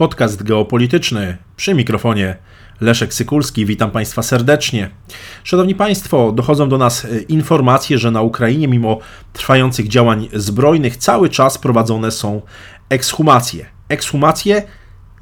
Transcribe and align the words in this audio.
Podcast 0.00 0.42
geopolityczny 0.42 1.36
przy 1.56 1.74
mikrofonie 1.74 2.36
Leszek 2.80 3.14
Sykulski. 3.14 3.66
Witam 3.66 3.90
Państwa 3.90 4.22
serdecznie. 4.22 4.90
Szanowni 5.44 5.74
Państwo, 5.74 6.32
dochodzą 6.32 6.68
do 6.68 6.78
nas 6.78 7.04
e, 7.04 7.20
informacje, 7.20 7.98
że 7.98 8.10
na 8.10 8.22
Ukrainie, 8.22 8.68
mimo 8.68 8.98
trwających 9.32 9.88
działań 9.88 10.28
zbrojnych, 10.32 10.96
cały 10.96 11.28
czas 11.28 11.58
prowadzone 11.58 12.10
są 12.10 12.42
ekshumacje. 12.88 13.66
Ekshumacje 13.88 14.62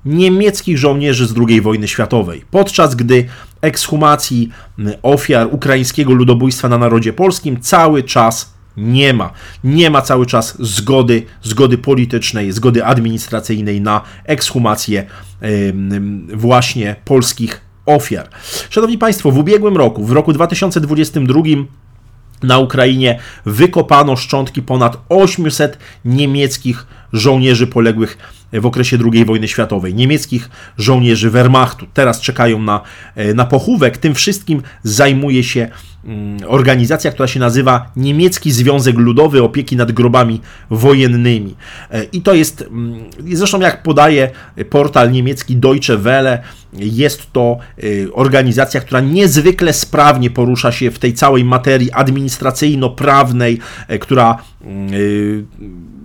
niemieckich 0.05 0.79
żołnierzy 0.79 1.27
z 1.27 1.35
II 1.49 1.61
wojny 1.61 1.89
światowej, 1.89 2.45
podczas 2.51 2.95
gdy 2.95 3.29
ekshumacji 3.61 4.53
ofiar 5.03 5.49
ukraińskiego 5.51 6.13
ludobójstwa 6.13 6.69
na 6.69 6.79
narodzie 6.79 7.13
polskim 7.13 7.61
cały 7.61 8.03
czas 8.03 8.58
nie 8.79 9.13
ma. 9.13 9.33
Nie 9.65 9.91
ma 9.91 10.03
cały 10.03 10.27
czas 10.27 10.57
zgody, 10.61 11.23
zgody 11.43 11.79
politycznej, 11.79 12.53
zgody 12.53 12.85
administracyjnej 12.85 13.81
na 13.81 14.01
ekshumację 14.25 15.07
właśnie 16.35 16.97
polskich 17.05 17.61
ofiar. 17.87 18.29
Szanowni 18.71 18.99
Państwo, 18.99 19.31
w 19.31 19.39
ubiegłym 19.39 19.77
roku, 19.77 20.05
w 20.05 20.13
roku 20.13 20.33
2022 20.33 21.43
na 22.43 22.59
Ukrainie 22.59 23.19
wykopano 23.47 24.17
szczątki 24.17 24.63
ponad 24.63 24.99
800 25.09 25.79
niemieckich 26.05 26.87
żołnierzy 27.13 27.67
poległych 27.67 28.19
w 28.53 28.67
okresie 28.67 28.99
II 29.13 29.25
wojny 29.25 29.49
światowej, 29.49 29.95
niemieckich 29.95 30.51
żołnierzy 30.79 31.31
Wehrmachtu. 31.31 31.87
Teraz 31.95 32.21
czekają 32.21 32.63
na, 32.63 32.81
e, 33.15 33.35
na 33.35 33.45
pochówek. 33.45 33.99
Tym 33.99 34.15
wszystkim 34.15 34.63
zajmuje 34.83 35.45
się 35.45 35.69
organizacja, 36.47 37.11
która 37.11 37.27
się 37.27 37.41
nazywa 37.41 37.91
Niemiecki 37.97 38.53
Związek 38.53 38.97
Ludowy 38.97 39.43
Opieki 39.43 39.77
nad 39.77 39.93
Grobami 39.93 40.41
Wojennymi. 40.71 41.55
E, 41.91 42.05
I 42.05 42.23
to 42.23 42.35
jest, 42.35 42.63
mm, 42.63 43.05
zresztą 43.33 43.61
jak 43.61 43.83
podaje 43.83 44.31
portal 44.71 45.11
niemiecki 45.13 45.57
Deutsche 45.57 45.97
Welle, 45.97 46.43
jest 46.73 47.33
to 47.33 47.59
e, 47.79 47.83
organizacja, 48.13 48.81
która 48.81 49.01
niezwykle 49.01 49.73
sprawnie 49.73 50.31
porusza 50.31 50.73
się 50.73 50.91
w 50.91 50.99
tej 50.99 51.15
całej 51.15 51.45
materii 51.45 51.93
administracyjno-prawnej, 51.93 53.59
która 54.01 54.37
mm, 54.65 55.47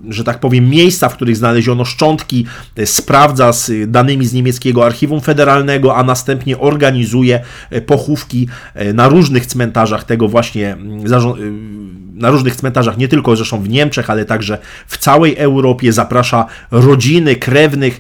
że 0.10 0.24
tak 0.24 0.40
powiem, 0.40 0.70
miejsca, 0.70 1.10
w 1.10 1.16
których 1.16 1.38
znaleziono 1.38 1.86
szczątki, 1.86 2.46
e, 2.76 2.86
sprawdza 2.86 3.54
z 3.54 3.72
danymi 3.92 4.26
z 4.26 4.34
niemieckiego 4.34 4.86
archiwum 4.86 5.22
federalnego, 5.22 5.96
a 5.96 6.04
następnie 6.04 6.60
organizuje 6.60 7.40
e, 7.70 7.82
pochówki 7.82 8.48
e, 8.74 8.94
na 8.94 9.08
różnych 9.08 9.46
cmentarzach 9.46 10.04
tego 10.04 10.28
właśnie, 10.28 10.74
mm, 10.74 12.14
na 12.14 12.30
różnych 12.30 12.56
cmentarzach, 12.56 12.98
nie 12.98 13.08
tylko 13.08 13.36
zresztą 13.36 13.62
w 13.62 13.70
Niemczech, 13.70 14.10
ale 14.10 14.26
także 14.26 14.58
w 14.88 14.98
całej 14.98 15.38
Europie, 15.38 15.94
zaprasza 15.94 16.46
rodziny, 16.72 17.36
krewnych 17.36 18.00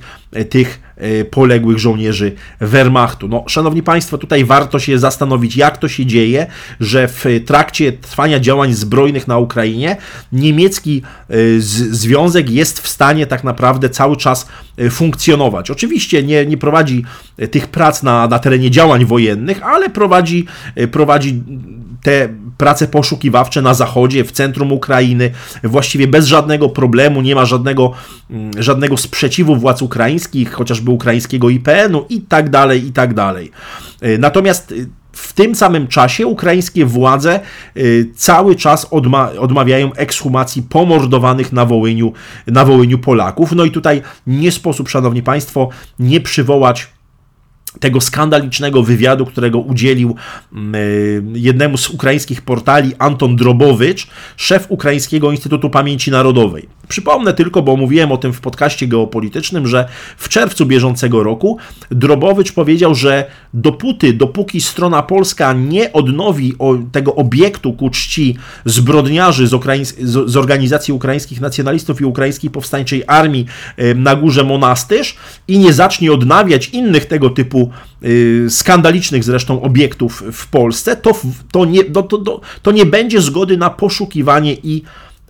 tych 0.50 0.83
poległych 1.32 1.80
żołnierzy 1.80 2.32
Wehrmachtu. 2.60 3.28
No, 3.28 3.44
szanowni 3.48 3.84
Państwo, 3.84 4.18
tutaj 4.18 4.46
warto 4.46 4.80
się 4.80 5.00
zastanowić, 5.00 5.56
jak 5.56 5.78
to 5.78 5.88
się 5.88 6.06
dzieje, 6.06 6.48
że 6.80 7.08
w 7.08 7.26
trakcie 7.46 7.92
trwania 7.92 8.40
działań 8.40 8.74
zbrojnych 8.74 9.28
na 9.28 9.38
Ukrainie 9.38 9.98
niemiecki 10.32 11.02
związek 11.90 12.50
jest 12.50 12.80
w 12.82 12.88
stanie 12.88 13.28
tak 13.28 13.44
naprawdę 13.44 13.90
cały 13.90 14.18
czas 14.18 14.48
e, 14.78 14.90
funkcjonować. 14.90 15.72
Oczywiście 15.72 16.24
nie, 16.24 16.46
nie 16.46 16.58
prowadzi 16.58 17.06
e, 17.38 17.48
tych 17.48 17.68
prac 17.68 18.04
na, 18.04 18.28
na 18.28 18.40
terenie 18.40 18.72
działań 18.72 19.06
wojennych, 19.06 19.64
ale 19.64 19.90
prowadzi, 19.90 20.46
e, 20.76 20.88
prowadzi 20.88 21.44
te 22.04 22.30
prace 22.58 22.88
poszukiwawcze 22.88 23.62
na 23.62 23.74
zachodzie, 23.74 24.24
w 24.24 24.32
centrum 24.32 24.72
Ukrainy, 24.72 25.32
właściwie 25.64 26.08
bez 26.08 26.26
żadnego 26.26 26.70
problemu, 26.70 27.22
nie 27.22 27.36
ma 27.36 27.46
żadnego, 27.46 27.92
mm, 28.30 28.64
żadnego 28.64 28.98
sprzeciwu 28.98 29.56
władz 29.56 29.82
ukraińskich, 29.82 30.52
chociażby 30.52 30.92
ukraińskiego 30.92 31.50
IPN-u 31.50 32.06
i 32.10 32.22
tak 32.22 32.50
dalej, 32.50 32.88
i 32.88 32.92
tak 32.92 33.14
dalej. 33.14 33.52
Natomiast 34.20 34.74
w 35.14 35.34
tym 35.34 35.56
samym 35.56 35.88
czasie 35.88 36.28
ukraińskie 36.28 36.86
władze 36.86 37.40
y, 37.78 38.12
cały 38.16 38.56
czas 38.56 38.88
odma 38.92 39.32
odmawiają 39.32 39.94
ekshumacji 39.94 40.64
pomordowanych 40.64 41.54
na 41.54 41.66
Wołyniu, 41.66 42.14
na 42.48 42.66
Wołyniu 42.66 43.00
Polaków. 43.00 43.52
No 43.52 43.66
i 43.66 43.72
tutaj 43.72 44.02
nie 44.28 44.52
sposób, 44.52 44.90
szanowni 44.90 45.24
państwo, 45.24 45.70
nie 46.00 46.22
przywołać 46.22 46.88
tego 47.80 48.02
skandalicznego 48.02 48.84
wywiadu, 48.84 49.26
którego 49.26 49.60
udzielił 49.60 50.16
mm, 50.54 50.76
y, 50.76 51.24
jednemu 51.34 51.78
z 51.78 51.90
ukraińskich 51.90 52.42
portali 52.42 52.92
Anton 53.00 53.36
Drobowicz, 53.36 54.08
szef 54.38 54.66
Ukraińskiego 54.70 55.32
Instytutu 55.32 55.70
Pamięci 55.70 56.12
Narodowej. 56.12 56.68
Przypomnę 56.88 57.34
tylko, 57.34 57.62
bo 57.62 57.78
mówiłem 57.78 58.12
o 58.12 58.18
tym 58.18 58.34
w 58.34 58.42
podcaście 58.42 58.88
geopolitycznym, 58.88 59.68
że 59.68 59.88
w 60.18 60.30
czerwcu 60.30 60.66
bieżącego 60.66 61.24
roku 61.24 61.58
Drobowicz 61.92 62.52
powiedział, 62.52 62.96
że 62.96 63.26
dopóty, 63.54 64.14
dopóki 64.14 64.62
strona 64.62 65.04
polska 65.04 65.54
nie 65.54 65.94
odnowi 65.94 66.54
tego 66.92 67.16
obiektu 67.16 67.74
ku 67.74 67.90
czci 67.90 68.38
zbrodniarzy 68.66 69.48
z, 69.48 69.52
z 70.26 70.38
organizacji 70.38 70.94
ukraińskich 70.94 71.42
nacjonalistów 71.42 72.02
i 72.02 72.06
ukraińskiej 72.06 72.50
powstańczej 72.50 73.04
armii 73.08 73.46
na 73.96 74.16
górze 74.16 74.44
Monastyż 74.44 75.16
i 75.48 75.60
nie 75.60 75.74
zacznie 75.74 76.12
odnawiać 76.12 76.70
innych 76.70 77.06
tego 77.06 77.30
typu 77.30 77.63
y, 78.04 78.46
skandalicznych 78.50 79.24
zresztą 79.24 79.62
obiektów 79.62 80.24
w 80.32 80.48
Polsce, 80.48 80.96
to, 80.96 81.12
to, 81.52 81.66
nie, 81.66 81.84
to, 81.84 82.04
to, 82.04 82.42
to 82.62 82.72
nie 82.72 82.86
będzie 82.86 83.22
zgody 83.22 83.58
na 83.58 83.70
poszukiwanie 83.70 84.54
i 84.54 84.84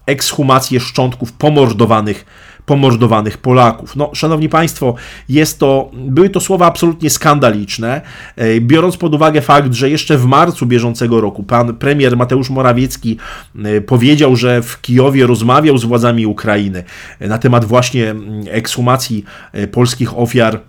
ekshumację 0.06 0.80
szczątków 0.80 1.32
pomordowanych, 1.32 2.26
pomordowanych 2.66 3.38
Polaków. 3.38 3.96
No, 3.96 4.12
szanowni 4.14 4.50
Państwo, 4.50 4.96
jest 5.30 5.60
to, 5.60 5.92
były 5.94 6.30
to 6.30 6.40
słowa 6.40 6.66
absolutnie 6.66 7.10
skandaliczne, 7.10 8.02
e, 8.36 8.62
biorąc 8.62 8.98
pod 8.98 9.16
uwagę 9.16 9.42
fakt, 9.42 9.74
że 9.74 9.90
jeszcze 9.90 10.18
w 10.18 10.26
marcu 10.26 10.66
bieżącego 10.66 11.22
roku 11.22 11.44
pan 11.44 11.76
premier 11.76 12.18
Mateusz 12.18 12.50
Morawiecki 12.50 13.18
e, 13.64 13.82
powiedział, 13.82 14.36
że 14.36 14.62
w 14.62 14.82
Kijowie 14.82 15.28
rozmawiał 15.28 15.78
z 15.78 15.86
władzami 15.86 16.26
Ukrainy 16.26 16.84
na 17.20 17.38
temat 17.38 17.66
właśnie 17.66 18.10
mm, 18.10 18.44
ekshumacji 18.50 19.26
polskich 19.72 20.18
ofiar 20.18 20.60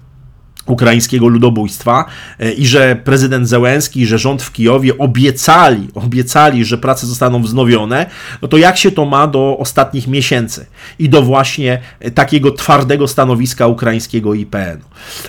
ukraińskiego 0.67 1.29
ludobójstwa 1.29 2.05
e, 2.39 2.53
i 2.53 2.67
że 2.67 2.97
prezydent 2.97 3.49
Zełenski, 3.49 4.07
że 4.07 4.19
rząd 4.19 4.43
w 4.43 4.53
Kijowie 4.53 4.99
obiecali, 4.99 5.89
obiecali, 5.95 6.65
że 6.65 6.79
prace 6.79 7.07
zostaną 7.07 7.43
wznowione, 7.43 8.07
no 8.43 8.49
to 8.49 8.57
jak 8.57 8.77
się 8.77 8.91
to 8.91 9.05
ma 9.05 9.27
do 9.27 9.57
ostatnich 9.59 10.09
miesięcy 10.09 10.67
i 10.99 11.09
do 11.09 11.23
właśnie 11.23 11.81
takiego 12.15 12.51
twardego 12.51 13.09
stanowiska 13.09 13.67
ukraińskiego 13.67 14.35
IPN-u? 14.35 14.85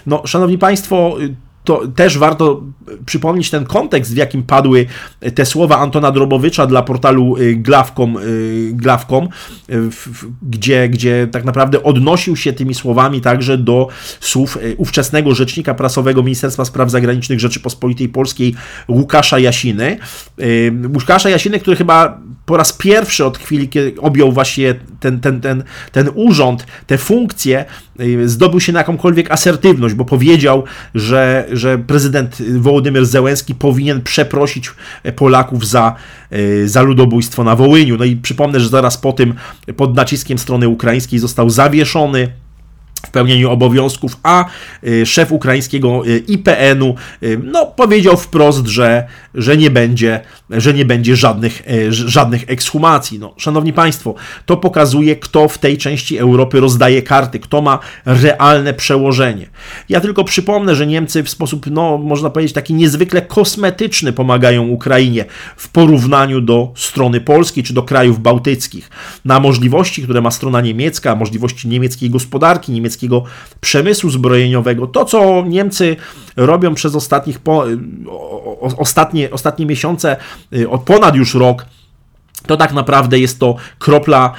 No, 0.05 0.21
szanowni 0.25 0.57
państwo, 0.57 1.17
to 1.65 1.87
też 1.87 2.17
warto 2.17 2.61
przypomnieć 3.05 3.49
ten 3.49 3.65
kontekst, 3.65 4.13
w 4.13 4.17
jakim 4.17 4.43
padły 4.43 4.85
te 5.35 5.45
słowa 5.45 5.77
Antona 5.77 6.11
Drobowicza 6.11 6.67
dla 6.67 6.81
portalu 6.83 7.37
y, 7.37 7.55
Glawkom, 7.55 8.17
y, 8.17 8.71
Glawkom 8.73 9.29
gdzie, 10.41 10.89
gdzie 10.89 11.27
tak 11.31 11.45
naprawdę 11.45 11.83
odnosił 11.83 12.35
się 12.35 12.53
tymi 12.53 12.73
słowami 12.73 13.21
także 13.21 13.57
do 13.57 13.87
słów 14.19 14.57
y, 14.57 14.75
ówczesnego 14.77 15.35
rzecznika 15.35 15.73
prasowego 15.73 16.23
Ministerstwa 16.23 16.65
Spraw 16.65 16.91
Zagranicznych 16.91 17.39
Rzeczypospolitej 17.39 18.09
Polskiej 18.09 18.55
Łukasza 18.87 19.39
Jasiny. 19.39 19.97
Łukasza 20.93 21.29
Jasiny, 21.29 21.59
który 21.59 21.75
chyba 21.75 22.24
po 22.45 22.57
raz 22.57 22.73
pierwszy 22.73 23.25
od 23.25 23.37
chwili, 23.37 23.69
kiedy 23.69 24.01
objął 24.01 24.31
właśnie 24.31 24.75
ten, 24.99 25.19
ten, 25.19 25.41
ten, 25.41 25.63
ten 25.91 26.09
urząd, 26.15 26.65
te 26.87 26.97
funkcje, 26.97 27.65
zdobył 28.25 28.59
się 28.59 28.71
na 28.71 28.79
jakąkolwiek 28.79 29.31
asertywność, 29.31 29.95
bo 29.95 30.05
powiedział, 30.05 30.63
że, 30.95 31.47
że 31.51 31.77
prezydent 31.77 32.41
Wołodymyr 32.57 33.05
Zełenski 33.05 33.55
powinien 33.55 34.01
przeprosić 34.01 34.71
Polaków 35.15 35.67
za, 35.67 35.95
e, 36.31 36.67
za 36.67 36.81
ludobójstwo 36.81 37.43
na 37.43 37.55
Wołyniu. 37.55 37.97
No 37.97 38.05
i 38.05 38.15
przypomnę, 38.15 38.59
że 38.59 38.69
zaraz 38.69 38.97
po 38.97 39.13
tym 39.13 39.33
pod 39.77 39.95
naciskiem 39.95 40.37
strony 40.37 40.67
ukraińskiej 40.67 41.19
został 41.19 41.49
zawieszony 41.49 42.29
w 43.05 43.11
pełnieniu 43.11 43.51
obowiązków, 43.51 44.17
a 44.23 44.45
y, 44.83 45.05
szef 45.05 45.31
ukraińskiego 45.31 46.07
y, 46.07 46.23
IPN-u 46.27 46.95
y, 47.23 47.39
no, 47.43 47.65
powiedział 47.65 48.17
wprost, 48.17 48.67
że, 48.67 49.07
że 49.35 49.57
nie 49.57 49.71
będzie, 49.71 50.19
że 50.49 50.73
nie 50.73 50.85
będzie 50.85 51.15
żadnych, 51.15 51.61
żadnych 51.89 52.49
ekshumacji. 52.49 53.19
No, 53.19 53.33
szanowni 53.37 53.73
Państwo, 53.73 54.15
to 54.45 54.57
pokazuje, 54.57 55.15
kto 55.15 55.47
w 55.47 55.57
tej 55.57 55.77
części 55.77 56.17
Europy 56.17 56.59
rozdaje 56.59 57.01
karty, 57.01 57.39
kto 57.39 57.61
ma 57.61 57.79
realne 58.05 58.73
przełożenie. 58.73 59.49
Ja 59.89 60.01
tylko 60.01 60.23
przypomnę, 60.23 60.75
że 60.75 60.87
Niemcy 60.87 61.23
w 61.23 61.29
sposób, 61.29 61.65
no, 61.71 61.97
można 61.97 62.29
powiedzieć, 62.29 62.53
taki 62.53 62.73
niezwykle 62.73 63.21
kosmetyczny 63.21 64.13
pomagają 64.13 64.67
Ukrainie 64.67 65.25
w 65.57 65.69
porównaniu 65.69 66.41
do 66.41 66.71
strony 66.75 67.21
Polski 67.21 67.63
czy 67.63 67.73
do 67.73 67.83
krajów 67.83 68.19
bałtyckich. 68.19 68.89
Na 69.25 69.39
możliwości, 69.39 70.03
które 70.03 70.21
ma 70.21 70.31
strona 70.31 70.61
niemiecka, 70.61 71.15
możliwości 71.15 71.67
niemieckiej 71.67 72.09
gospodarki, 72.09 72.71
niemieckiego 72.71 73.23
przemysłu 73.61 74.09
zbrojeniowego. 74.09 74.87
To, 74.87 75.05
co 75.05 75.43
Niemcy 75.47 75.95
robią 76.35 76.73
przez 76.73 76.95
ostatnich, 76.95 77.39
po, 77.39 77.65
ostatnie, 78.77 79.24
ostatnie 79.31 79.65
miesiące, 79.65 80.17
y, 80.53 80.69
od 80.69 80.81
ponad 80.81 81.15
już 81.15 81.35
rok, 81.35 81.65
to 82.47 82.57
tak 82.57 82.73
naprawdę 82.73 83.19
jest 83.19 83.39
to 83.39 83.55
kropla, 83.79 84.33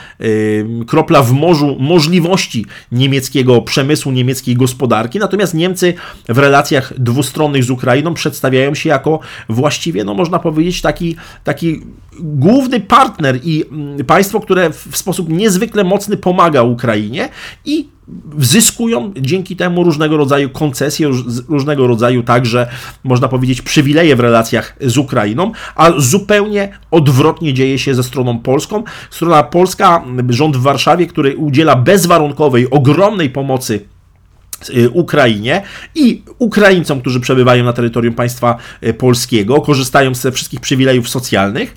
kropla 0.86 1.22
w 1.22 1.32
morzu 1.32 1.76
możliwości 1.80 2.66
niemieckiego 2.92 3.62
przemysłu, 3.62 4.12
niemieckiej 4.12 4.56
gospodarki. 4.56 5.18
Natomiast 5.18 5.54
Niemcy 5.54 5.94
w 6.28 6.38
relacjach 6.38 6.92
dwustronnych 6.98 7.64
z 7.64 7.70
Ukrainą 7.70 8.14
przedstawiają 8.14 8.74
się 8.74 8.88
jako 8.88 9.20
właściwie, 9.48 10.04
no 10.04 10.14
można 10.14 10.38
powiedzieć, 10.38 10.82
taki, 10.82 11.16
taki 11.44 11.80
główny 12.20 12.80
partner 12.80 13.38
i 13.42 13.64
mm, 13.70 14.04
państwo, 14.04 14.40
które 14.40 14.70
w 14.70 14.96
sposób 14.96 15.28
niezwykle 15.28 15.84
mocny 15.84 16.16
pomaga 16.16 16.62
Ukrainie 16.62 17.28
i 17.64 17.95
zyskują 18.38 19.12
dzięki 19.20 19.56
temu 19.56 19.84
różnego 19.84 20.16
rodzaju 20.16 20.50
koncesje, 20.50 21.10
różnego 21.48 21.86
rodzaju 21.86 22.22
także, 22.22 22.68
można 23.04 23.28
powiedzieć, 23.28 23.62
przywileje 23.62 24.16
w 24.16 24.20
relacjach 24.20 24.76
z 24.80 24.98
Ukrainą, 24.98 25.52
a 25.74 25.92
zupełnie 25.96 26.78
odwrotnie 26.90 27.54
dzieje 27.54 27.78
się 27.78 27.94
ze 27.94 28.02
stroną 28.02 28.38
polską. 28.38 28.84
Strona 29.10 29.42
polska, 29.42 30.04
rząd 30.28 30.56
w 30.56 30.62
Warszawie, 30.62 31.06
który 31.06 31.36
udziela 31.36 31.76
bezwarunkowej, 31.76 32.70
ogromnej 32.70 33.30
pomocy 33.30 33.80
y, 34.76 34.90
Ukrainie 34.90 35.62
i 35.94 36.22
Ukraińcom, 36.38 37.00
którzy 37.00 37.20
przebywają 37.20 37.64
na 37.64 37.72
terytorium 37.72 38.14
państwa 38.14 38.56
y, 38.82 38.94
polskiego, 38.94 39.60
korzystają 39.60 40.14
ze 40.14 40.32
wszystkich 40.32 40.60
przywilejów 40.60 41.08
socjalnych 41.08 41.74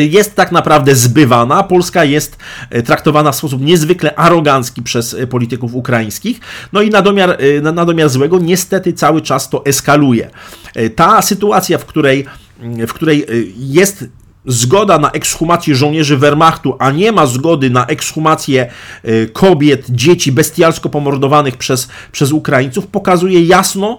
jest 0.00 0.34
tak 0.34 0.52
naprawdę 0.52 0.94
zbywana. 0.94 1.62
Polska 1.62 2.04
jest 2.04 2.38
e, 2.70 2.82
traktowana 2.82 3.32
w 3.32 3.36
sposób 3.36 3.62
niezwykle 3.62 4.14
arogancki 4.14 4.82
przez 4.82 5.14
e, 5.14 5.26
polityków 5.26 5.74
ukraińskich. 5.74 6.40
No 6.72 6.82
i 6.82 6.90
na 6.90 7.02
domiar, 7.02 7.30
e, 7.30 7.72
na, 7.72 7.84
domiar 7.84 8.08
złego 8.08 8.38
niestety 8.38 8.92
cały 8.92 9.22
czas 9.22 9.50
to 9.50 9.64
eskaluje. 9.64 10.30
Ta 10.96 11.22
sytuacja, 11.22 11.78
w 11.78 11.84
której, 11.84 12.26
w 12.88 12.92
której 12.92 13.26
jest 13.56 14.04
zgoda 14.46 14.98
na 14.98 15.10
ekshumację 15.10 15.74
żołnierzy 15.74 16.16
Wehrmachtu, 16.16 16.76
a 16.78 16.90
nie 16.90 17.12
ma 17.12 17.26
zgody 17.26 17.70
na 17.70 17.86
ekshumację 17.86 18.70
kobiet, 19.32 19.86
dzieci 19.88 20.32
bestialsko 20.32 20.88
pomordowanych 20.88 21.56
przez, 21.56 21.88
przez 22.12 22.32
Ukraińców, 22.32 22.86
pokazuje 22.86 23.44
jasno, 23.44 23.98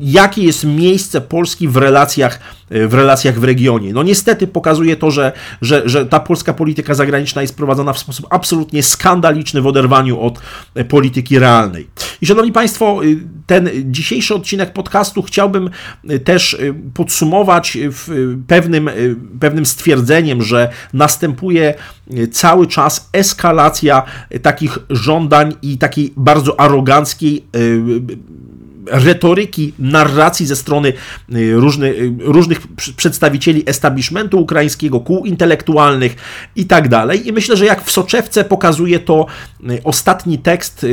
jakie 0.00 0.42
jest 0.42 0.64
miejsce 0.64 1.20
Polski 1.20 1.68
w 1.68 1.76
relacjach 1.76 2.40
w 2.70 2.94
relacjach 2.94 3.40
w 3.40 3.44
regionie. 3.44 3.92
No 3.92 4.02
niestety 4.02 4.46
pokazuje 4.46 4.96
to, 4.96 5.10
że, 5.10 5.32
że, 5.62 5.82
że 5.84 6.06
ta 6.06 6.20
polska 6.20 6.54
polityka 6.54 6.94
zagraniczna 6.94 7.42
jest 7.42 7.56
prowadzona 7.56 7.92
w 7.92 7.98
sposób 7.98 8.26
absolutnie 8.30 8.82
skandaliczny 8.82 9.62
w 9.62 9.66
oderwaniu 9.66 10.20
od 10.20 10.40
polityki 10.88 11.38
realnej. 11.38 11.88
I 12.22 12.26
szanowni 12.26 12.52
Państwo, 12.52 13.00
ten 13.46 13.70
dzisiejszy 13.84 14.34
odcinek 14.34 14.72
podcastu 14.72 15.22
chciałbym 15.22 15.70
też 16.24 16.56
podsumować 16.94 17.78
pewnym, 18.46 18.90
pewnym 19.40 19.66
stwierdzeniem, 19.66 20.42
że 20.42 20.70
następuje 20.92 21.74
cały 22.32 22.66
czas 22.66 23.08
eskalacja 23.12 24.02
takich 24.42 24.78
żądań 24.90 25.54
i 25.62 25.78
takiej 25.78 26.12
bardzo 26.16 26.60
aroganckiej 26.60 27.44
retoryki, 28.90 29.72
narracji 29.78 30.46
ze 30.46 30.56
strony 30.56 30.92
y, 31.34 31.54
różnych, 31.54 31.98
y, 31.98 32.14
różnych 32.20 32.60
przedstawicieli 32.96 33.62
establishmentu 33.66 34.40
ukraińskiego, 34.40 35.00
kół 35.00 35.24
intelektualnych 35.24 36.16
i 36.56 36.64
tak 36.64 36.88
dalej. 36.88 37.28
I 37.28 37.32
myślę, 37.32 37.56
że 37.56 37.66
jak 37.66 37.84
w 37.84 37.90
soczewce 37.90 38.44
pokazuje 38.44 38.98
to 38.98 39.26
y, 39.70 39.80
ostatni 39.84 40.38
tekst 40.38 40.86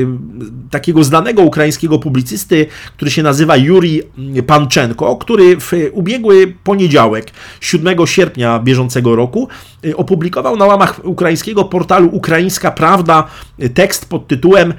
takiego 0.72 1.04
znanego 1.04 1.42
ukraińskiego 1.42 2.00
publicysty, 2.00 2.66
który 2.96 3.12
się 3.12 3.24
nazywa 3.24 3.58
Juri 3.58 4.02
Panczenko, 4.48 5.16
który 5.16 5.58
w 5.60 5.72
ubiegły 5.92 6.54
poniedziałek, 6.64 7.32
7 7.62 8.08
sierpnia 8.08 8.60
bieżącego 8.60 9.16
roku, 9.16 9.48
opublikował 9.96 10.58
na 10.58 10.66
łamach 10.66 11.06
ukraińskiego 11.06 11.64
portalu 11.64 12.10
Ukraińska 12.12 12.72
Prawda 12.72 13.28
tekst 13.74 14.10
pod 14.10 14.28
tytułem 14.28 14.74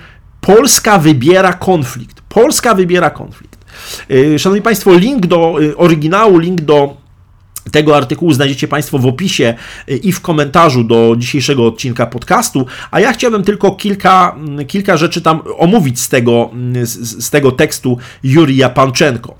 Polska 0.46 0.98
wybiera 0.98 1.52
konflikt. 1.52 2.20
Polska 2.28 2.74
wybiera 2.74 3.10
konflikt. 3.10 3.58
Y, 4.10 4.38
szanowni 4.38 4.62
Państwo, 4.62 4.94
link 4.94 5.26
do 5.26 5.62
y, 5.62 5.76
oryginału, 5.76 6.38
link 6.38 6.60
do 6.60 6.96
tego 7.72 7.96
artykułu 7.96 8.32
znajdziecie 8.32 8.68
Państwo 8.68 8.98
w 8.98 9.06
opisie 9.06 9.54
y, 9.88 9.96
i 9.96 10.12
w 10.12 10.20
komentarzu 10.20 10.84
do 10.84 11.14
dzisiejszego 11.18 11.66
odcinka 11.66 12.06
podcastu, 12.06 12.66
a 12.90 13.00
ja 13.00 13.12
chciałbym 13.12 13.42
tylko 13.42 13.70
kilka, 13.70 14.34
mm, 14.36 14.66
kilka 14.66 14.96
rzeczy 14.96 15.22
tam 15.22 15.42
omówić 15.58 16.00
z 16.00 16.08
tego, 16.08 16.50
mm, 16.52 16.86
z, 16.86 17.24
z 17.24 17.30
tego 17.30 17.52
tekstu 17.52 17.98
Jurija 18.22 18.68
Panczenko. 18.68 19.34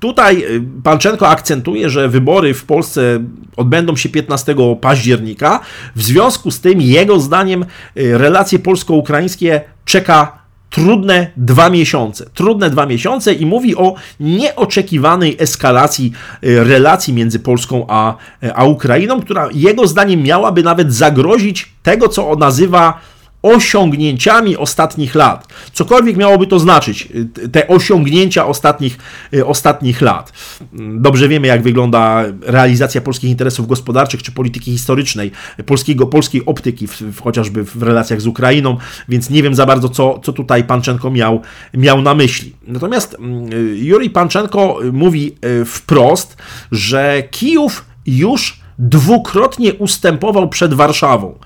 Tutaj 0.00 0.44
y, 0.44 0.62
Panczenko 0.82 1.28
akcentuje, 1.28 1.90
że 1.90 2.08
wybory 2.08 2.54
w 2.54 2.64
Polsce 2.64 3.20
odbędą 3.56 3.96
się 3.96 4.08
15 4.08 4.54
października. 4.80 5.60
W 5.96 6.02
związku 6.02 6.50
z 6.50 6.60
tym, 6.60 6.80
jego 6.80 7.20
zdaniem, 7.20 7.64
y, 7.96 8.18
relacje 8.18 8.58
polsko-ukraińskie 8.58 9.60
czeka 9.84 10.46
trudne 10.70 11.30
dwa 11.36 11.70
miesiące. 11.70 12.26
Trudne 12.34 12.70
dwa 12.70 12.86
miesiące 12.86 13.32
i 13.32 13.46
mówi 13.46 13.76
o 13.76 13.94
nieoczekiwanej 14.20 15.36
eskalacji 15.38 16.12
y, 16.44 16.64
relacji 16.64 17.14
między 17.14 17.38
Polską 17.38 17.86
a, 17.88 18.14
a 18.54 18.64
Ukrainą, 18.64 19.20
która 19.20 19.48
jego 19.54 19.86
zdaniem 19.86 20.22
miałaby 20.22 20.62
nawet 20.62 20.94
zagrozić 20.94 21.72
tego, 21.82 22.08
co 22.08 22.30
on 22.30 22.38
nazywa 22.38 23.00
osiągnięciami 23.46 24.56
ostatnich 24.56 25.14
lat. 25.14 25.46
Cokolwiek 25.72 26.16
miałoby 26.16 26.46
to 26.46 26.58
znaczyć, 26.58 27.08
y, 27.44 27.48
te 27.48 27.68
osiągnięcia 27.68 28.46
ostatnich, 28.46 28.98
y, 29.34 29.46
ostatnich 29.46 30.00
lat. 30.00 30.32
Mm, 30.72 31.02
dobrze 31.02 31.28
wiemy, 31.28 31.46
jak 31.46 31.62
wygląda 31.62 32.24
realizacja 32.40 33.00
polskich 33.00 33.30
interesów 33.30 33.66
gospodarczych 33.66 34.22
czy 34.22 34.32
polityki 34.32 34.72
historycznej, 34.72 35.30
polskiego, 35.66 36.06
polskiej 36.06 36.46
optyki, 36.46 36.86
w, 36.86 37.00
w, 37.00 37.20
chociażby 37.20 37.64
w 37.64 37.82
relacjach 37.82 38.20
z 38.20 38.26
Ukrainą, 38.26 38.76
więc 39.08 39.30
nie 39.30 39.42
wiem 39.42 39.54
za 39.54 39.66
bardzo, 39.66 39.88
co, 39.88 40.20
co 40.22 40.32
tutaj 40.32 40.64
Panczenko 40.64 41.10
miał, 41.10 41.40
miał 41.74 42.02
na 42.02 42.14
myśli. 42.14 42.52
Natomiast 42.66 43.14
mm, 43.14 43.52
y, 43.52 43.76
Juri 43.78 44.10
Panczenko 44.10 44.78
mówi 44.92 45.36
wprost, 45.64 46.36
że 46.72 47.22
Kijów 47.30 47.84
już 48.06 48.65
dwukrotnie 48.78 49.74
ustępował 49.74 50.48
przed 50.48 50.74
Warszawą. 50.74 51.38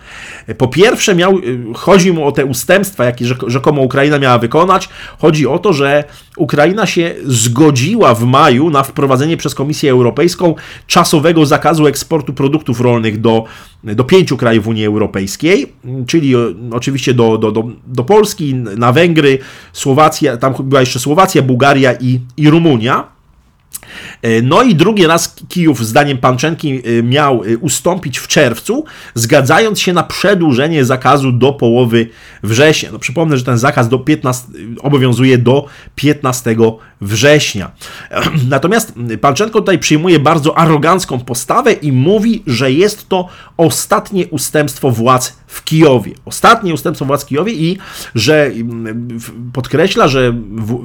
Po 0.59 0.69
pierwsze, 0.69 1.15
miał, 1.15 1.39
y, 1.39 1.59
chodzi 1.75 2.13
mu 2.13 2.27
o 2.27 2.33
te 2.33 2.45
ustępstwa, 2.45 3.05
jakie 3.05 3.25
rzekomo 3.47 3.83
Ukraina 3.83 4.19
miała 4.19 4.39
wykonać. 4.39 4.89
Chodzi 5.19 5.47
o 5.47 5.59
to, 5.59 5.73
że 5.73 6.05
Ukraina 6.37 6.87
się 6.87 7.15
zgodziła 7.25 8.15
w 8.15 8.25
maju 8.25 8.71
na 8.71 8.83
wprowadzenie 8.83 9.37
przez 9.37 9.55
Komisję 9.55 9.91
Europejską 9.91 10.55
czasowego 10.87 11.47
zakazu 11.47 11.87
eksportu 11.87 12.33
produktów 12.33 12.81
rolnych 12.81 13.21
do, 13.21 13.45
do 13.85 14.05
pięciu 14.05 14.37
krajów 14.37 14.67
Unii 14.67 14.87
Europejskiej, 14.87 15.73
czyli 16.07 16.37
y, 16.37 16.55
oczywiście 16.73 17.15
do, 17.15 17.39
do, 17.39 17.53
do, 17.53 17.65
do 17.87 18.05
Polski, 18.05 18.55
na 18.55 18.93
Węgry, 18.93 19.39
Słowacja, 19.73 20.37
tam 20.37 20.55
była 20.61 20.81
jeszcze 20.81 20.99
Słowacja, 20.99 21.43
Bułgaria 21.43 21.95
i, 22.01 22.21
i 22.37 22.51
Rumunia. 22.51 23.20
E, 24.23 24.43
no 24.43 24.63
i 24.63 24.75
drugi 24.75 25.07
raz 25.07 25.37
Kijów, 25.49 25.87
zdaniem 25.87 26.19
Panczenki, 26.19 26.83
e, 26.99 27.03
miał 27.03 27.45
e, 27.45 27.57
ustąpić 27.59 28.19
w 28.19 28.29
czerwcu, 28.29 28.85
zgadzając 29.15 29.81
się 29.81 29.93
na 29.93 30.03
przedłużenie 30.03 30.85
zakazu 30.85 31.33
do 31.33 31.53
połowy 31.53 32.07
września. 32.43 32.93
No 32.93 32.99
przypomnę, 32.99 33.39
że 33.39 33.45
ten 33.45 33.59
zakaz 33.59 33.89
do 33.89 33.99
15, 33.99 34.49
obowiązuje 34.81 35.39
do 35.39 35.67
15 35.95 36.57
września. 37.01 37.71
Natomiast 38.49 38.93
Panczenko 39.21 39.59
tutaj 39.59 39.79
przyjmuje 39.79 40.19
bardzo 40.19 40.59
arogancką 40.59 41.21
postawę 41.21 41.73
i 41.73 41.93
mówi, 41.93 42.43
że 42.47 42.73
jest 42.73 43.09
to 43.09 43.29
ostatnie 43.57 44.27
ustępstwo 44.27 44.91
władz 44.91 45.37
w 45.47 45.65
Kijowie. 45.65 46.13
Ostatnie 46.25 46.75
ustępstwo 46.75 47.05
władz 47.05 47.25
w 47.25 47.27
Kijowie 47.27 47.53
i 47.53 47.79
że 48.15 48.47
mm, 48.47 49.19
podkreśla, 49.53 50.09
że 50.09 50.35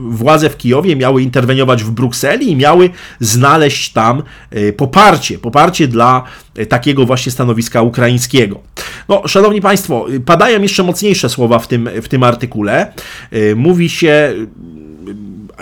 władze 0.10 0.50
w 0.50 0.58
Kijowie 0.58 0.96
miały 0.96 1.22
interweniować 1.22 1.84
w 1.84 1.92
Brukseli 1.92 2.52
i 2.52 2.56
miały 2.56 2.90
znaleźć 3.20 3.94
tam 3.94 4.24
e, 4.52 4.74
poparcie, 4.74 5.38
poparcie 5.38 5.88
dla 5.88 6.24
e, 6.56 6.66
takiego 6.66 7.06
właśnie 7.06 7.32
stanowiska 7.32 7.82
ukraińskiego. 7.82 8.60
No, 9.10 9.28
szanowni 9.28 9.62
Państwo, 9.62 10.06
padają 10.26 10.62
jeszcze 10.62 10.84
mocniejsze 10.84 11.30
słowa 11.30 11.60
w 11.60 11.68
tym, 11.68 11.90
w 12.02 12.08
tym 12.08 12.24
artykule. 12.24 12.94
E, 13.32 13.56
mówi 13.56 13.90
się, 13.90 14.34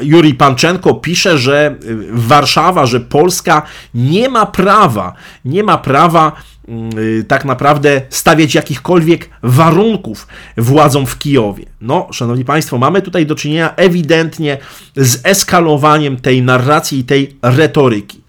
Juri 0.02 0.34
Panczenko 0.34 0.94
pisze, 0.94 1.38
że 1.38 1.76
Warszawa, 2.12 2.86
że 2.86 3.00
Polska 3.00 3.62
nie 3.94 4.30
ma 4.30 4.46
prawa, 4.46 5.14
nie 5.46 5.64
ma 5.64 5.78
prawa 5.78 6.32
mm, 6.68 6.90
tak 7.28 7.46
naprawdę 7.46 8.02
stawiać 8.10 8.56
jakichkolwiek 8.56 9.30
warunków 9.44 10.28
władzom 10.58 11.06
w 11.06 11.20
Kijowie. 11.20 11.66
No, 11.82 12.08
szanowni 12.12 12.46
Państwo, 12.46 12.78
mamy 12.78 13.02
tutaj 13.02 13.26
do 13.26 13.36
czynienia 13.36 13.76
ewidentnie 13.76 14.58
z 14.96 15.26
eskalowaniem 15.26 16.18
tej 16.18 16.42
narracji 16.42 17.00
i 17.00 17.04
tej 17.04 17.38
retoryki. 17.42 18.24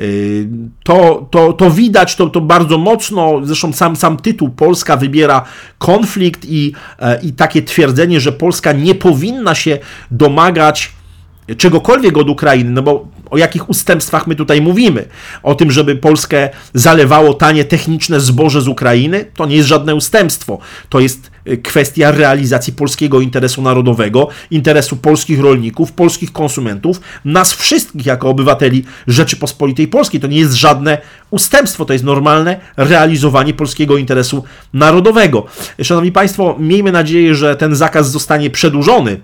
Y, 0.00 0.48
to, 0.84 1.28
to, 1.30 1.52
to 1.52 1.70
widać, 1.70 2.16
to, 2.16 2.26
to 2.30 2.40
bardzo 2.40 2.78
mocno, 2.78 3.40
zresztą 3.42 3.72
sam, 3.72 3.96
sam 3.96 4.16
tytuł 4.16 4.50
Polska 4.50 4.96
wybiera 4.96 5.44
konflikt 5.78 6.44
i, 6.44 6.72
e, 6.98 7.20
i 7.22 7.32
takie 7.32 7.62
twierdzenie, 7.62 8.20
że 8.20 8.32
Polska 8.32 8.72
nie 8.72 8.94
powinna 8.94 9.54
się 9.54 9.78
domagać 10.10 10.92
czegokolwiek 11.56 12.16
od 12.16 12.30
Ukrainy, 12.30 12.70
no 12.70 12.82
bo 12.82 13.08
o 13.30 13.38
jakich 13.38 13.70
ustępstwach 13.70 14.26
my 14.26 14.34
tutaj 14.34 14.60
mówimy? 14.60 15.04
O 15.42 15.54
tym, 15.54 15.70
żeby 15.70 15.96
Polskę 15.96 16.50
zalewało 16.74 17.34
tanie 17.34 17.64
techniczne 17.64 18.20
zboże 18.20 18.60
z 18.60 18.68
Ukrainy? 18.68 19.24
To 19.36 19.46
nie 19.46 19.56
jest 19.56 19.68
żadne 19.68 19.94
ustępstwo. 19.94 20.58
To 20.88 21.00
jest 21.00 21.30
y, 21.48 21.56
kwestia 21.56 22.10
realizacji 22.10 22.72
polskiego 22.72 23.20
interesu 23.20 23.62
narodowego, 23.62 24.28
interesu 24.50 24.96
polskich 24.96 25.40
rolników, 25.40 25.92
polskich 25.92 26.32
konsumentów, 26.32 27.00
nas 27.24 27.52
wszystkich 27.52 28.06
jako 28.06 28.28
obywateli 28.28 28.84
Rzeczypospolitej 29.06 29.88
Polskiej. 29.88 30.20
To 30.20 30.26
nie 30.26 30.38
jest 30.38 30.54
żadne 30.54 30.98
ustępstwo, 31.30 31.84
to 31.84 31.92
jest 31.92 32.04
normalne 32.04 32.60
realizowanie 32.76 33.54
polskiego 33.54 33.96
interesu 33.96 34.44
narodowego. 34.72 35.46
Szanowni 35.82 36.12
Państwo, 36.12 36.56
miejmy 36.58 36.92
nadzieję, 36.92 37.34
że 37.34 37.56
ten 37.56 37.74
zakaz 37.74 38.10
zostanie 38.10 38.50
przedłużony 38.50 39.20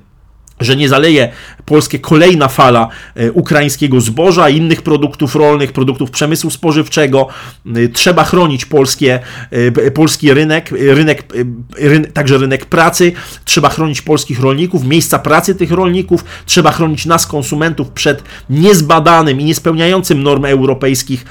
że 0.61 0.77
nie 0.77 0.89
zaleje 0.89 1.33
Polskie 1.69 1.99
kolejna 1.99 2.49
fala 2.49 2.89
e, 3.15 3.33
ukraińskiego 3.33 4.01
zboża, 4.01 4.49
innych 4.49 4.83
produktów 4.83 5.35
rolnych, 5.35 5.73
produktów 5.73 6.11
przemysłu 6.11 6.51
spożywczego. 6.51 7.29
E, 7.67 7.89
trzeba 7.89 8.25
chronić 8.25 8.65
polskie, 8.65 9.21
e, 9.51 9.91
polski 9.91 10.35
rynek, 10.35 10.71
rynek, 10.71 11.33
rynek, 11.79 12.13
także 12.13 12.39
rynek 12.39 12.67
pracy, 12.67 13.13
trzeba 13.45 13.69
chronić 13.69 14.03
polskich 14.03 14.41
rolników, 14.41 14.85
miejsca 14.85 15.19
pracy 15.19 15.55
tych 15.55 15.71
rolników, 15.71 16.25
trzeba 16.47 16.73
chronić 16.73 17.07
nas, 17.07 17.27
konsumentów, 17.27 17.91
przed 17.91 18.23
niezbadanym 18.51 19.41
i 19.41 19.45
niespełniającym 19.45 20.23
norm 20.23 20.45
europejskich 20.45 21.25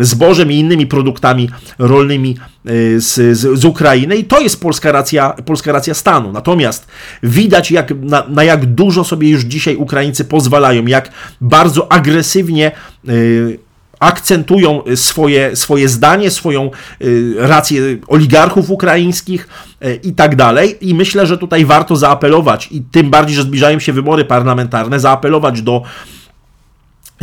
zbożem 0.00 0.52
i 0.52 0.56
innymi 0.56 0.86
produktami 0.86 1.50
rolnymi 1.78 2.36
z, 2.64 3.38
z, 3.38 3.58
z 3.58 3.64
Ukrainy 3.64 4.16
i 4.16 4.24
to 4.24 4.40
jest 4.40 4.60
polska 4.60 4.92
racja, 4.92 5.30
polska 5.30 5.72
racja 5.72 5.94
stanu. 5.94 6.32
Natomiast 6.32 6.86
widać, 7.22 7.70
jak, 7.70 7.90
na, 8.00 8.24
na 8.28 8.44
jak 8.44 8.66
dużo 8.66 9.04
sobie 9.04 9.30
już 9.30 9.42
dzisiaj 9.42 9.76
Ukraińcy 9.76 10.24
pozwalają, 10.24 10.86
jak 10.86 11.10
bardzo 11.40 11.92
agresywnie 11.92 12.72
y, 13.08 13.58
akcentują 14.00 14.82
swoje, 14.94 15.56
swoje 15.56 15.88
zdanie, 15.88 16.30
swoją 16.30 16.70
y, 17.02 17.34
rację 17.38 17.82
oligarchów 18.08 18.70
ukraińskich 18.70 19.48
y, 19.84 20.00
i 20.02 20.12
tak 20.12 20.36
dalej. 20.36 20.88
I 20.88 20.94
myślę, 20.94 21.26
że 21.26 21.38
tutaj 21.38 21.64
warto 21.64 21.96
zaapelować, 21.96 22.68
i 22.70 22.82
tym 22.82 23.10
bardziej, 23.10 23.36
że 23.36 23.42
zbliżają 23.42 23.78
się 23.78 23.92
wybory 23.92 24.24
parlamentarne, 24.24 25.00
zaapelować 25.00 25.62
do 25.62 25.82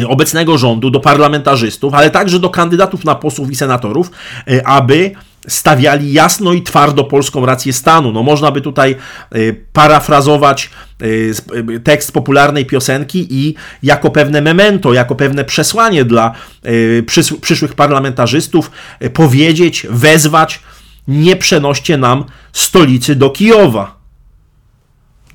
obecnego 0.07 0.57
rządu, 0.57 0.89
do 0.89 0.99
parlamentarzystów, 0.99 1.93
ale 1.93 2.09
także 2.09 2.39
do 2.39 2.49
kandydatów 2.49 3.05
na 3.05 3.15
posłów 3.15 3.51
i 3.51 3.55
senatorów, 3.55 4.11
aby 4.65 5.11
stawiali 5.47 6.13
jasno 6.13 6.53
i 6.53 6.61
twardo 6.61 7.03
polską 7.03 7.45
rację 7.45 7.73
stanu. 7.73 8.11
No 8.11 8.23
można 8.23 8.51
by 8.51 8.61
tutaj 8.61 8.95
y, 9.35 9.65
parafrazować 9.73 10.69
y, 11.01 11.79
tekst 11.83 12.11
popularnej 12.11 12.65
piosenki 12.65 13.27
i 13.29 13.55
jako 13.83 14.09
pewne 14.09 14.41
memento, 14.41 14.93
jako 14.93 15.15
pewne 15.15 15.45
przesłanie 15.45 16.05
dla 16.05 16.31
przyszłych 17.41 17.73
parlamentarzystów 17.73 18.71
powiedzieć, 19.13 19.87
wezwać, 19.89 20.59
nie 21.07 21.35
przenoście 21.35 21.97
nam 21.97 22.25
stolicy 22.53 23.15
do 23.15 23.29
Kijowa. 23.29 23.97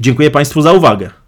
Dziękuję 0.01 0.31
Państwu 0.31 0.63
za 0.63 0.73
uwagę. 0.73 1.22